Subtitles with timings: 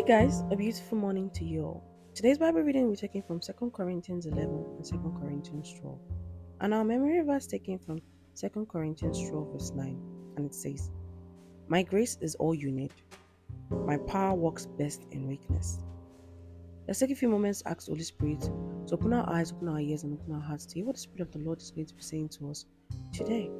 [0.00, 1.84] Hi guys, a beautiful morning to you all.
[2.14, 5.98] Today's Bible reading we're taking from 2 Corinthians 11 and 2 Corinthians 12.
[6.62, 8.00] And our memory verse taken from
[8.34, 10.00] 2 Corinthians 12 verse 9
[10.38, 10.90] and it says,
[11.68, 12.94] My grace is all you need.
[13.68, 15.80] My power works best in weakness.
[16.88, 18.40] Let's take a few moments to ask Holy Spirit
[18.86, 21.02] to open our eyes, open our ears, and open our hearts to hear what the
[21.02, 22.64] Spirit of the Lord is going to be saying to us
[23.12, 23.50] today.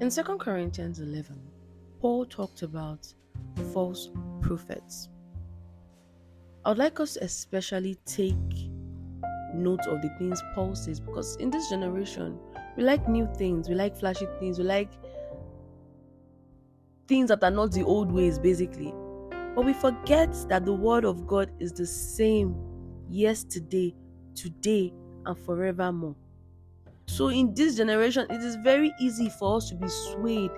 [0.00, 1.36] In 2 Corinthians 11,
[2.00, 3.12] Paul talked about
[3.72, 4.10] false
[4.40, 5.08] prophets.
[6.64, 8.70] I would like us to especially take
[9.54, 12.38] note of the things Paul says because in this generation,
[12.76, 14.90] we like new things, we like flashy things, we like
[17.06, 18.94] things that are not the old ways, basically.
[19.54, 22.56] But we forget that the word of God is the same
[23.08, 23.94] yesterday,
[24.34, 24.92] today,
[25.26, 26.16] and forevermore.
[27.06, 30.50] So, in this generation, it is very easy for us to be swayed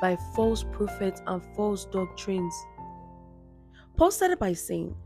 [0.00, 2.54] by false prophets and false doctrines.
[3.96, 4.96] Paul started by saying,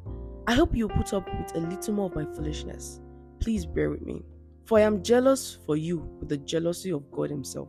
[0.48, 3.00] I hope you put up with a little more of my foolishness.
[3.40, 4.22] Please bear with me.
[4.64, 7.68] For I am jealous for you with the jealousy of God Himself.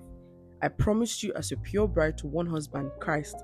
[0.61, 3.35] I promised you as a pure bride to one husband, Christ.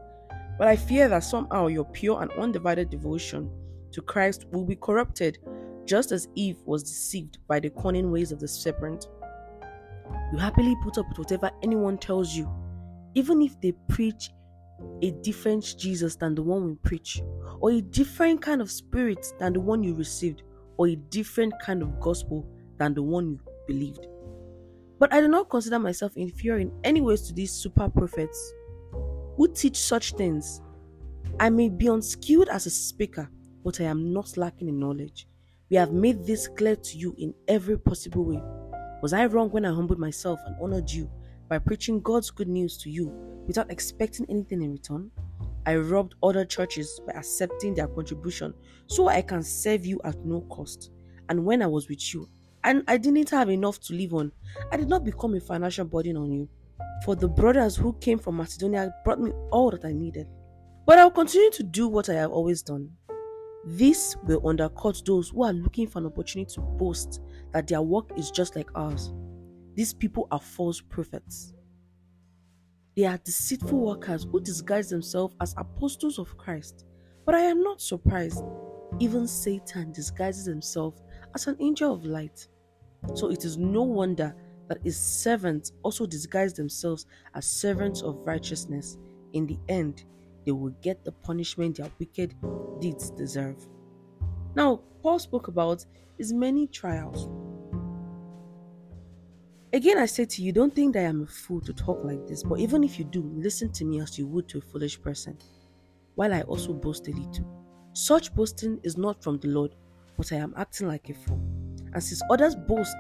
[0.60, 3.50] But I fear that somehow your pure and undivided devotion
[3.92, 5.40] to Christ will be corrupted,
[5.86, 9.08] just as Eve was deceived by the cunning ways of the serpent.
[10.32, 12.48] You happily put up with whatever anyone tells you,
[13.16, 14.30] even if they preach
[15.02, 17.22] a different Jesus than the one we preach,
[17.60, 20.44] or a different kind of spirit than the one you received,
[20.78, 24.08] or a different kind of gospel than the one you believed.
[25.00, 28.54] But I do not consider myself inferior in any ways to these super prophets
[29.36, 30.62] who teach such things.
[31.40, 33.30] I may be unskilled as a speaker,
[33.64, 35.28] but I am not lacking in knowledge.
[35.70, 38.42] We have made this clear to you in every possible way.
[39.02, 41.10] Was I wrong when I humbled myself and honored you
[41.54, 43.10] by preaching God's good news to you
[43.46, 45.12] without expecting anything in return.
[45.68, 48.56] I robbed other churches by accepting their contribution
[48.88, 50.90] so I can serve you at no cost.
[51.30, 52.28] And when I was with you,
[52.64, 54.32] and I didn't have enough to live on,
[54.72, 56.50] I did not become a financial burden on you.
[57.06, 60.26] For the brothers who came from Macedonia brought me all that I needed.
[60.88, 62.90] But I will continue to do what I have always done.
[63.64, 67.22] This will undercut those who are looking for an opportunity to boast
[67.52, 69.14] that their work is just like ours.
[69.76, 71.54] These people are false prophets.
[72.96, 76.86] They are deceitful workers who disguise themselves as apostles of Christ.
[77.26, 78.44] But I am not surprised.
[79.00, 81.02] Even Satan disguises himself
[81.34, 82.48] as an angel of light.
[83.16, 84.36] So it is no wonder
[84.68, 88.98] that his servants also disguise themselves as servants of righteousness.
[89.34, 90.06] In the end,
[90.46, 92.36] they will get the punishment their wicked
[92.80, 93.68] deeds deserve.
[94.56, 95.86] Now, Paul spoke about
[96.18, 97.28] his many trials
[99.74, 102.28] Again, I say to you, don't think that I am a fool to talk like
[102.28, 105.02] this, but even if you do, listen to me as you would to a foolish
[105.02, 105.36] person,
[106.14, 107.44] while I also boast a little.
[107.94, 109.74] Such boasting is not from the Lord,
[110.16, 111.42] but I am acting like a fool.
[111.92, 112.96] And since others boast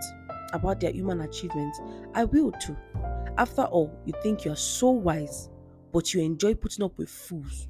[0.51, 1.79] about their human achievements,
[2.15, 2.75] I will too.
[3.37, 5.49] After all, you think you are so wise,
[5.91, 7.67] but you enjoy putting up with fools.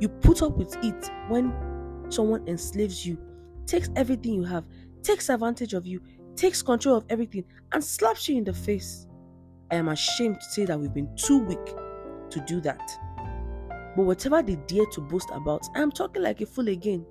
[0.00, 1.52] You put up with it when
[2.08, 3.18] someone enslaves you,
[3.66, 4.64] takes everything you have,
[5.02, 6.00] takes advantage of you,
[6.36, 9.06] takes control of everything, and slaps you in the face.
[9.70, 11.66] I am ashamed to say that we've been too weak
[12.30, 12.80] to do that.
[13.96, 17.04] But whatever they dare to boast about, I am talking like a fool again.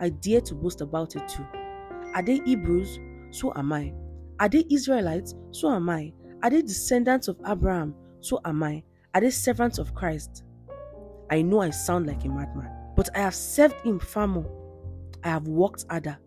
[0.00, 1.46] I dare to boast about it too.
[2.14, 2.98] Are they Hebrews?
[3.30, 3.92] So am I.
[4.40, 5.34] Are they Israelites?
[5.52, 6.12] So am I.
[6.42, 7.94] Are they descendants of Abraham?
[8.20, 8.82] So am I.
[9.14, 10.42] Are they servants of Christ?
[11.30, 14.50] I know I sound like a madman, but I have served him far more.
[15.22, 16.18] I have worked harder,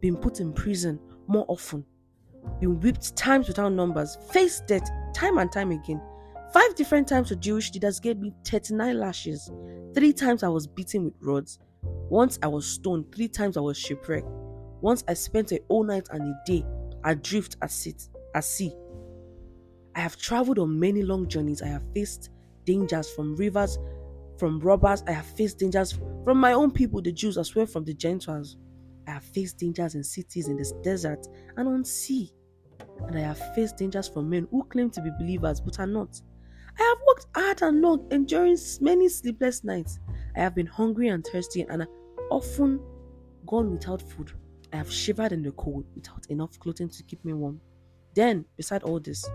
[0.00, 1.84] been put in prison more often,
[2.60, 6.00] been whipped times without numbers, faced death time and time again.
[6.52, 9.50] Five different times the Jewish leaders gave me 39 lashes.
[9.94, 11.58] Three times I was beaten with rods.
[11.82, 13.14] Once I was stoned.
[13.14, 14.26] Three times I was shipwrecked.
[14.80, 16.64] Once I spent a whole night and a day
[17.04, 17.94] adrift at sea.
[18.34, 18.74] At sea.
[19.94, 21.62] I have traveled on many long journeys.
[21.62, 22.30] I have faced
[22.64, 23.78] dangers from rivers,
[24.38, 25.02] from robbers.
[25.06, 25.92] I have faced dangers
[26.24, 28.56] from my own people, the Jews, as well from the Gentiles.
[29.12, 31.26] I have faced dangers in cities, in the desert,
[31.58, 32.32] and on sea.
[33.06, 36.18] And I have faced dangers from men who claim to be believers but are not.
[36.80, 40.00] I have worked hard and long, enduring many sleepless nights.
[40.34, 41.86] I have been hungry and thirsty and
[42.30, 42.80] often
[43.46, 44.32] gone without food.
[44.72, 47.60] I have shivered in the cold without enough clothing to keep me warm.
[48.14, 49.28] Then, beside all this,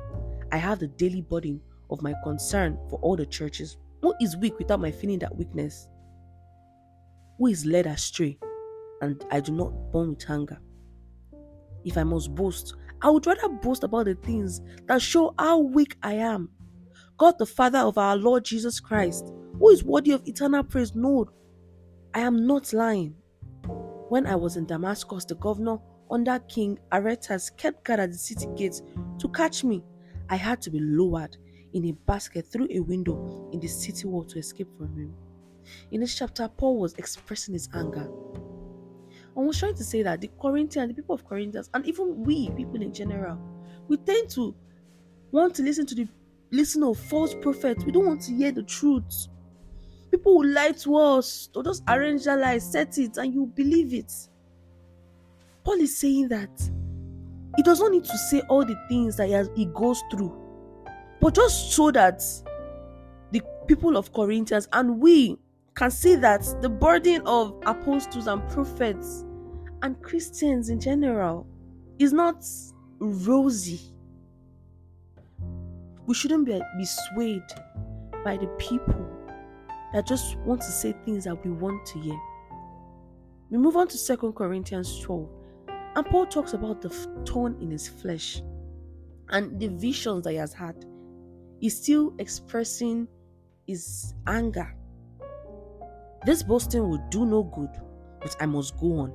[0.52, 3.78] I have the daily burden of my concern for all the churches.
[4.02, 5.88] Who is weak without my feeling that weakness?
[7.38, 8.40] Who is led astray
[9.02, 10.60] and I do not burn with hunger.
[11.86, 15.98] If I must boast, I would rather boast about the things that show how weak
[16.04, 16.50] I am.
[17.18, 21.28] God, the Father of our Lord Jesus Christ, who is worthy of eternal praise, knows
[22.14, 23.16] I am not lying.
[24.10, 25.78] When I was in Damascus, the governor
[26.10, 28.82] under King Aretas kept guard at the city gates
[29.20, 29.84] to catch me.
[30.30, 31.38] I had to be lowered
[31.74, 35.14] in a basket through a window in the city wall to escape from him.
[35.92, 38.10] In this chapter, Paul was expressing his anger.
[39.38, 42.50] I was trying to say that the Corinthians, the people of Corinthians, and even we
[42.52, 43.38] people in general,
[43.88, 44.56] we tend to
[45.32, 46.08] want to listen to the
[46.52, 47.86] listen of false prophets.
[47.86, 49.28] We don't want to hear the truth.
[50.10, 51.50] People will lie to us.
[51.54, 54.12] They'll just arrange their lies, set it, and you believe it.
[55.64, 56.50] Paul is saying that
[57.58, 60.36] he does not need to say all the things that he, has, he goes through,
[61.20, 62.24] but just so that
[63.32, 65.38] the people of Corinthians and we
[65.78, 69.24] can see that the burden of apostles and prophets
[69.84, 71.46] and Christians in general
[72.00, 72.44] is not
[72.98, 73.80] rosy.
[76.08, 77.44] We shouldn't be, be swayed
[78.26, 79.08] by the people
[79.94, 82.20] that just want to say things that we want to hear.
[83.52, 85.30] We move on to Second Corinthians 12.
[85.96, 88.42] And Paul talks about the thorn in his flesh
[89.30, 90.86] and the visions that he has had.
[91.60, 93.08] He's still expressing
[93.68, 94.76] his anger.
[96.28, 97.70] This boasting will do no good,
[98.20, 99.14] but I must go on.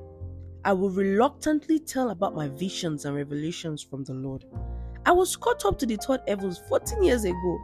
[0.65, 4.47] I will reluctantly tell about my visions and revelations from the Lord.
[5.05, 7.59] I was caught up to the third heavens 14 years ago.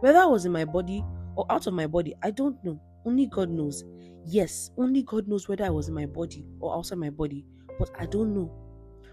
[0.00, 1.04] Whether I was in my body
[1.36, 2.80] or out of my body, I don't know.
[3.04, 3.84] Only God knows.
[4.24, 7.44] Yes, only God knows whether I was in my body or outside my body
[7.78, 8.50] but I don't know.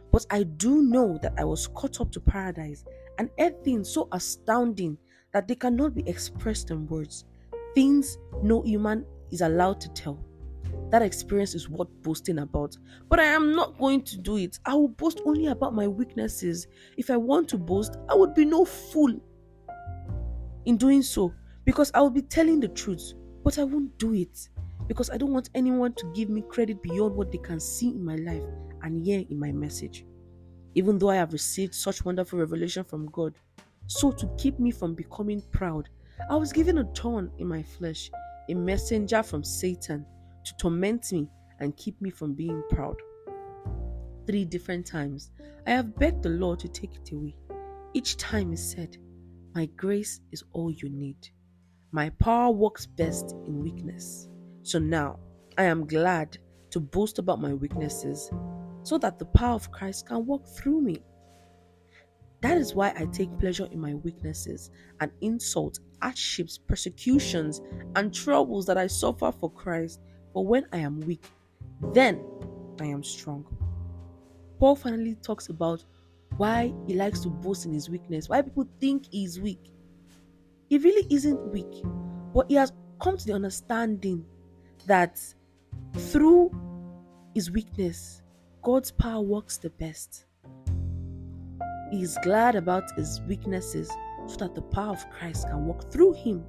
[0.10, 2.86] But I do know that I was caught up to paradise
[3.18, 3.30] and
[3.66, 4.98] things so astounding
[5.34, 7.26] that they cannot be expressed in words.
[7.74, 10.24] Things no human is allowed to tell.
[10.92, 12.78] That experience is worth boasting about.
[13.10, 14.60] But I am not going to do it.
[14.66, 16.68] I will boast only about my weaknesses.
[16.98, 19.20] If I want to boast, I would be no fool
[20.66, 21.34] in doing so
[21.64, 23.14] because I will be telling the truth,
[23.44, 24.50] but I won't do it
[24.88, 28.04] because I don't want anyone to give me credit beyond what they can see in
[28.04, 28.44] my life
[28.84, 30.06] and hear in my message.
[30.76, 33.34] Even though I have received such wonderful revelation from God,
[33.88, 35.90] so to keep me from becoming proud,
[36.30, 38.12] I was given a thorn in my flesh,
[38.50, 40.06] a messenger from Satan
[40.44, 41.28] to torment me
[41.60, 42.96] and keep me from being proud.
[44.28, 45.32] Three different times,
[45.68, 47.36] I have begged the Lord to take it away.
[47.94, 48.98] Each time he said,
[49.54, 51.30] My grace is all you need.
[51.92, 54.28] My power works best in weakness.
[54.64, 55.20] So now
[55.58, 56.38] I am glad
[56.72, 58.30] to boast about my weaknesses
[58.84, 60.98] so that the power of Christ can work through me.
[62.46, 64.70] That is why I take pleasure in my weaknesses
[65.00, 67.60] and insults, hardships, persecutions,
[67.96, 70.00] and troubles that I suffer for Christ.
[70.32, 71.26] For when I am weak,
[71.92, 72.24] then
[72.80, 73.48] I am strong.
[74.60, 75.84] Paul finally talks about
[76.38, 79.72] why he likes to boast in his weakness, why people think he's weak.
[80.70, 81.84] He really isn't weak,
[82.32, 84.24] but he has come to the understanding
[84.86, 85.20] that
[85.96, 86.52] through
[87.34, 88.22] his weakness,
[88.62, 90.28] God's power works the best.
[91.96, 93.90] He is glad about his weaknesses
[94.28, 96.44] so that the power of Christ can work through him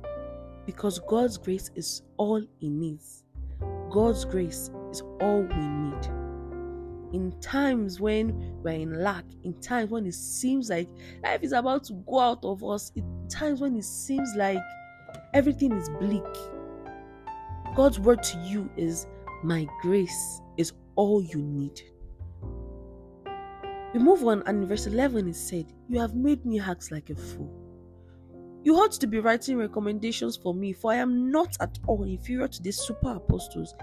[0.66, 3.22] because God's grace is all he needs.
[3.88, 6.04] God's grace is all we need.
[7.12, 10.88] In times when we're in lack, in times when it seems like
[11.22, 14.58] life is about to go out of us, in times when it seems like
[15.32, 16.24] everything is bleak,
[17.76, 19.06] God's word to you is,
[19.44, 21.82] My grace is all you need.
[23.96, 27.14] We move on, and verse 11 it said, You have made me act like a
[27.14, 27.50] fool.
[28.62, 32.46] You ought to be writing recommendations for me, for I am not at all inferior
[32.46, 33.74] to these super apostles,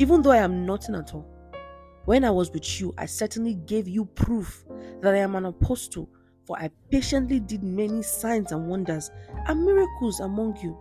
[0.00, 1.24] even though I am nothing at all.
[2.04, 4.64] When I was with you, I certainly gave you proof
[5.02, 6.10] that I am an apostle,
[6.48, 9.12] for I patiently did many signs and wonders
[9.46, 10.76] and miracles among you.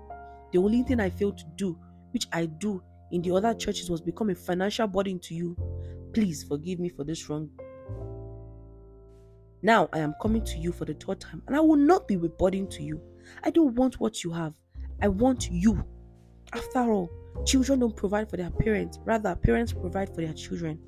[0.51, 1.77] The only thing I failed to do
[2.10, 2.81] which I do
[3.12, 5.55] in the other churches was become a financial burden to you.
[6.12, 7.51] Please forgive me for this wrong.
[9.61, 12.15] Now I am coming to you for the third time, and I will not be
[12.15, 13.01] burden to you.
[13.43, 14.53] I don't want what you have.
[15.01, 15.83] I want you.
[16.53, 17.09] After all,
[17.45, 20.79] children don't provide for their parents, rather, parents provide for their children.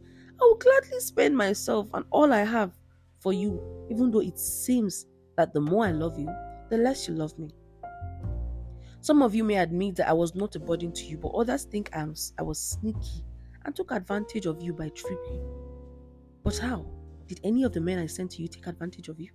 [0.42, 2.78] I will gladly spend myself and all I have
[3.20, 3.62] for you,
[3.92, 5.06] even though it seems
[5.38, 6.30] that the more I love you,
[6.70, 7.52] the less you love me.
[9.02, 11.66] Some of you may admit that I was not a burden to you, but others
[11.66, 12.06] think I,
[12.38, 13.26] I was sneaky
[13.66, 15.44] and took advantage of you by tricking.
[16.44, 16.86] But how?
[17.32, 19.30] Did any of the men I sent to you take advantage of you?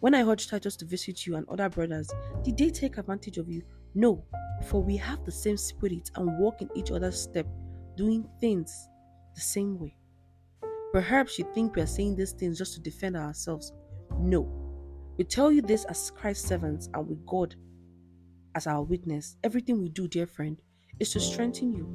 [0.00, 2.10] When I urged Titus to visit you and other brothers,
[2.42, 3.62] did they take advantage of you?
[3.94, 4.24] No,
[4.66, 7.46] for we have the same spirit and walk in each other's step,
[7.96, 8.88] doing things
[9.36, 9.94] the same way.
[10.92, 13.72] Perhaps you think we are saying these things just to defend ourselves.
[14.18, 14.50] No,
[15.16, 17.54] we tell you this as Christ's servants and with God
[18.56, 20.60] as our witness, everything we do, dear friend,
[20.98, 21.86] is to strengthen you.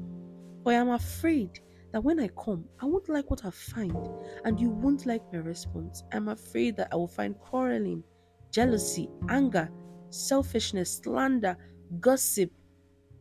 [0.64, 1.60] For I am afraid
[1.96, 3.96] that when I come, I won't like what I find,
[4.44, 6.04] and you won't like my response.
[6.12, 8.04] I'm afraid that I will find quarreling,
[8.52, 9.70] jealousy, anger,
[10.10, 11.56] selfishness, slander,
[12.02, 12.52] gossip,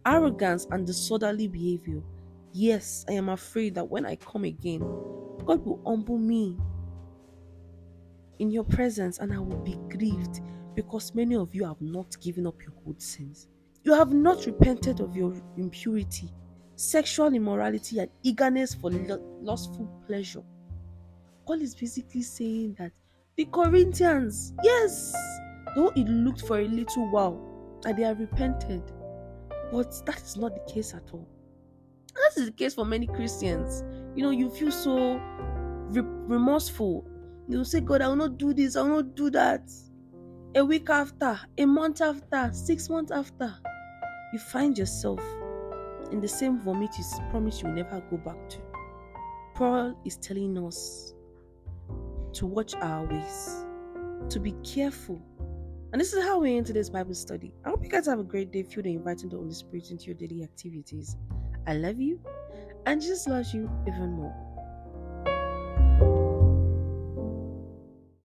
[0.04, 2.02] arrogance, and disorderly behavior.
[2.52, 6.58] Yes, I am afraid that when I come again, God will humble me
[8.40, 10.40] in your presence and I will be grieved
[10.74, 13.46] because many of you have not given up your good sins.
[13.84, 16.32] You have not repented of your impurity,
[16.76, 20.42] sexual immorality, and eagerness for lustful pleasure.
[21.46, 22.92] Paul is basically saying that
[23.36, 25.14] the Corinthians, yes,
[25.74, 28.82] though it looked for a little while and they have repented,
[29.70, 31.28] but that is not the case at all.
[32.14, 33.82] That is the case for many Christians.
[34.14, 35.16] You know, you feel so
[35.90, 37.06] re- remorseful.
[37.48, 39.70] You say, God, I will not do this, I will not do that.
[40.54, 43.52] A week after, a month after, six months after,
[44.32, 45.20] you find yourself
[46.14, 48.58] in the same vomit you promise you will never go back to.
[49.54, 51.12] Paul is telling us
[52.34, 53.66] to watch our ways,
[54.28, 55.20] to be careful.
[55.92, 57.52] And this is how we end today's Bible study.
[57.64, 60.04] I hope you guys have a great day filled with inviting the Holy Spirit into
[60.04, 61.16] your daily activities.
[61.66, 62.20] I love you,
[62.86, 64.53] and Jesus loves you even more.